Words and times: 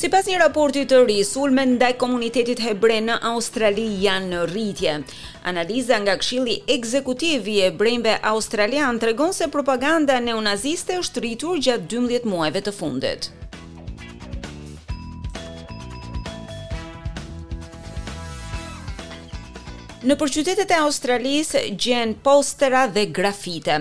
Si 0.00 0.08
pas 0.08 0.24
një 0.24 0.38
raporti 0.40 0.86
të 0.88 0.98
ri, 1.04 1.18
sulme 1.28 1.60
ndaj 1.74 1.90
komunitetit 2.00 2.62
hebre 2.64 3.02
në 3.04 3.18
Australi 3.34 3.82
janë 4.00 4.30
në 4.30 4.38
rritje. 4.48 4.94
Analiza 5.50 5.98
nga 6.00 6.14
kshili 6.16 6.54
ekzekutivi 6.72 7.58
e 7.60 7.68
brembe 7.76 8.14
australian 8.30 8.96
të 8.96 9.10
regon 9.10 9.34
se 9.36 9.50
propaganda 9.52 10.16
neonaziste 10.24 10.96
është 11.02 11.24
rritur 11.26 11.60
gjatë 11.66 11.84
12 11.98 12.24
muajve 12.32 12.62
të 12.64 12.74
fundit. 12.78 13.28
Në 20.08 20.16
përqytetet 20.22 20.72
e 20.72 20.80
Australisë 20.86 21.66
gjen 21.76 22.16
postera 22.24 22.86
dhe 22.88 23.04
grafite. 23.20 23.76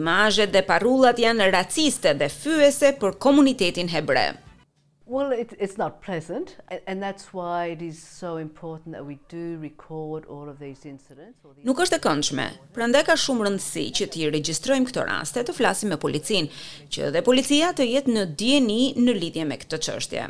Imazhet 0.00 0.50
dhe 0.50 0.66
parullat 0.72 1.22
janë 1.28 1.52
raciste 1.54 2.18
dhe 2.18 2.26
fyese 2.42 2.90
për 2.98 3.20
komunitetin 3.22 3.94
hebrej. 3.98 4.32
Well 5.10 5.32
it 5.32 5.50
it's 5.64 5.76
not 5.76 5.92
pleasant 6.02 6.46
and 6.86 6.96
that's 7.06 7.24
why 7.36 7.60
it 7.74 7.80
is 7.82 7.98
so 8.22 8.30
important 8.36 8.94
that 8.94 9.04
we 9.10 9.16
do 9.36 9.44
record 9.70 10.22
all 10.34 10.46
of 10.52 10.56
these 10.64 10.80
incidents 10.94 11.38
or 11.44 11.50
Nuk 11.68 11.80
është 11.84 11.98
e 11.98 12.02
këndshme. 12.04 12.44
Prandaj 12.76 13.02
ka 13.08 13.16
shumë 13.22 13.48
rëndësi 13.48 13.84
që 13.98 14.08
ti 14.14 14.28
regjistrojmë 14.30 14.90
këto 14.92 15.06
raste, 15.08 15.42
të 15.48 15.56
flasim 15.58 15.90
me 15.92 15.98
policin, 16.04 16.46
që 16.94 17.10
dhe 17.16 17.24
policia 17.26 17.72
të 17.80 17.88
jetë 17.90 18.14
në 18.16 18.28
dieni 18.44 18.78
në 19.02 19.16
lidhje 19.18 19.48
me 19.50 19.58
këtë 19.64 19.82
çështje 19.88 20.28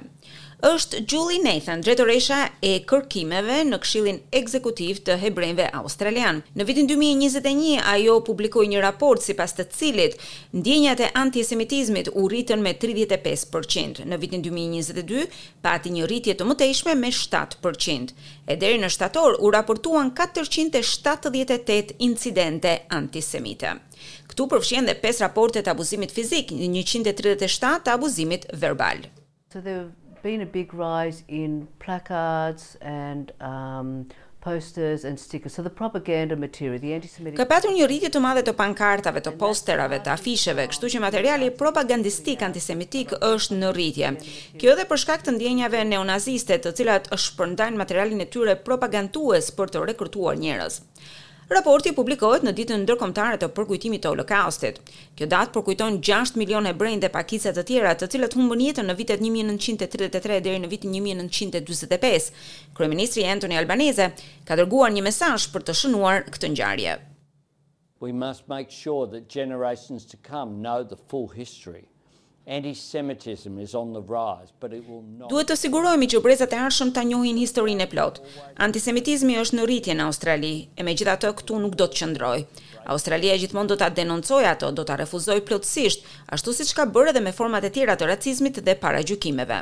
është 0.63 0.99
Julie 1.09 1.41
Nathan, 1.43 1.81
dretoresha 1.85 2.41
e 2.63 2.81
kërkimeve 2.89 3.61
në 3.69 3.79
Këshillin 3.83 4.19
Ekzekutiv 4.41 4.99
të 5.07 5.15
Hebrejve 5.23 5.69
Australian. 5.79 6.43
Në 6.55 6.67
vitin 6.69 6.89
2021 6.91 7.79
ajo 7.93 8.19
publikoi 8.27 8.67
një 8.69 8.83
raport 8.85 9.23
sipas 9.25 9.55
të 9.57 9.65
cilit 9.75 10.17
ndjenjat 10.53 11.01
e 11.01 11.09
antisemitizmit 11.17 12.11
u 12.15 12.27
rritën 12.29 12.61
me 12.61 12.75
35%. 12.77 14.05
Në 14.05 14.21
vitin 14.21 14.45
2022 14.45 15.27
pati 15.65 15.91
një 15.95 16.09
rritje 16.11 16.37
të 16.37 16.49
mëtejshme 16.51 16.95
me 17.01 17.13
7%. 17.13 18.13
E 18.51 18.57
deri 18.57 18.81
në 18.83 18.91
shtator 18.93 19.39
u 19.41 19.51
raportuan 19.55 20.13
478 20.15 21.97
incidente 21.99 22.81
antisemite. 22.89 23.79
Këtu 24.31 24.47
përfshihen 24.53 24.87
dhe 24.89 24.97
5 25.03 25.25
raporte 25.25 25.63
të 25.63 25.73
abuzimit 25.73 26.13
fizik, 26.15 26.53
137 26.53 27.81
të 27.89 27.97
abuzimit 27.97 28.47
verbal. 28.55 29.07
So 29.53 29.59
there 29.59 29.91
been 30.23 30.41
a 30.43 30.51
big 30.59 30.69
rise 30.75 31.19
in 31.43 31.53
placards 31.85 32.63
and 33.05 33.25
um 33.51 33.91
posters 34.51 35.01
and 35.05 35.15
stickers 35.27 35.53
so 35.57 35.61
the 35.69 35.75
propaganda 35.83 36.35
material 36.47 36.79
the 36.85 36.93
anti-semitic 36.99 37.37
Ka 37.41 37.45
pasur 37.53 37.73
një 37.77 37.87
rritje 37.91 38.11
të 38.15 38.21
madhe 38.25 38.41
të 38.47 38.55
pankartave, 38.57 39.21
të 39.27 39.35
posterave, 39.41 39.99
të 40.07 40.13
afisheve, 40.17 40.65
kështu 40.73 40.91
që 40.95 41.03
materiali 41.07 41.51
propagandistik 41.63 42.45
antisemitik 42.49 43.13
është 43.27 43.59
në 43.61 43.73
rritje. 43.77 44.13
Kjo 44.61 44.73
edhe 44.75 44.87
për 44.95 45.03
shkak 45.05 45.27
të 45.27 45.35
ndjenjave 45.37 45.85
neonaziste, 45.93 46.57
të 46.57 46.73
cilat 46.81 47.11
shpërndajnë 47.25 47.83
materialin 47.85 48.25
e 48.25 48.31
tyre 48.37 48.57
propagandues 48.71 49.53
për 49.61 49.75
të 49.77 49.85
rekrutuar 49.93 50.41
njerëz. 50.41 50.81
Raporti 51.51 51.91
publikohet 51.99 52.45
në 52.47 52.53
ditën 52.55 52.79
ndërkombëtare 52.85 53.39
të 53.43 53.49
përkujtimit 53.57 54.05
të 54.05 54.13
Holokaustit. 54.13 54.77
Kjo 55.19 55.27
datë 55.33 55.51
përkujton 55.57 55.97
6 56.09 56.39
milionë 56.39 56.71
hebrej 56.71 57.01
dhe 57.03 57.11
pakicë 57.17 57.51
të 57.57 57.65
tjera 57.71 57.97
të 57.99 58.07
cilët 58.13 58.37
humbën 58.39 58.63
jetën 58.69 58.87
në 58.87 58.95
vitet 59.01 59.25
1933 59.27 60.39
deri 60.47 60.63
në 60.63 60.71
vitin 60.71 60.95
1945. 61.01 62.31
Kryeministri 62.79 63.27
Anthony 63.33 63.59
Albanese 63.65 64.07
ka 64.47 64.55
dërguar 64.63 64.95
një 64.95 65.03
mesazh 65.11 65.51
për 65.57 65.67
të 65.67 65.75
shënuar 65.83 66.29
këtë 66.31 66.53
ngjarje. 66.55 66.95
We 67.99 68.15
must 68.25 68.47
make 68.55 68.71
sure 68.71 69.11
that 69.17 69.27
generations 69.27 70.07
to 70.15 70.23
come 70.31 70.63
know 70.63 70.85
the 70.87 71.01
full 71.11 71.27
history. 71.43 71.90
Antisemitism 72.49 73.59
is 73.61 73.75
on 73.75 73.93
the 73.93 74.01
rise, 74.09 74.53
but 74.61 74.73
it 74.73 74.83
will 74.89 75.05
not. 75.19 75.29
Duhet 75.29 75.49
të 75.53 75.57
sigurohemi 75.61 76.07
që 76.09 76.21
brezat 76.25 76.55
e 76.57 76.57
arshëm 76.65 76.89
ta 76.97 77.03
njohin 77.05 77.37
historinë 77.39 77.85
e 77.85 77.87
plot. 77.93 78.21
Antisemitizmi 78.65 79.37
është 79.43 79.59
në 79.59 79.67
rritje 79.69 79.97
në 79.99 80.07
Australi 80.09 80.53
e 80.81 80.87
megjithatë 80.87 81.33
këtu 81.43 81.59
nuk 81.61 81.77
do 81.79 81.85
të 81.93 82.01
qëndrojë. 82.01 82.47
Australia 82.97 83.37
gjithmonë 83.43 83.73
do 83.75 83.79
ta 83.83 83.91
denoncojë 83.93 84.49
ato, 84.55 84.71
do 84.73 84.87
ta 84.89 84.97
refuzojë 85.03 85.45
plotësisht, 85.51 86.09
ashtu 86.33 86.57
siç 86.57 86.73
ka 86.79 86.89
bërë 86.89 87.13
edhe 87.13 87.23
me 87.29 87.35
format 87.37 87.67
e 87.69 87.73
tjera 87.77 87.99
të 88.01 88.09
racizmit 88.09 88.63
dhe 88.65 88.77
paragjykimeve. 88.87 89.61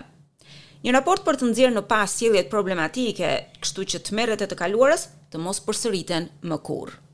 Një 0.86 0.94
raport 0.94 1.26
për 1.26 1.40
të 1.42 1.50
nxjerrë 1.50 1.74
në 1.80 1.84
pas 1.90 2.14
sjelljet 2.14 2.52
problematike, 2.54 3.34
kështu 3.58 3.88
që 3.96 4.00
të 4.06 4.30
e 4.44 4.48
të 4.54 4.58
kaluarës 4.62 5.08
të 5.34 5.42
mos 5.42 5.58
përsëriten 5.66 6.30
më 6.46 6.62
kurrë. 6.70 7.07